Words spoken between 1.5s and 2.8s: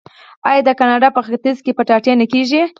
کې کچالو نه کیږي؟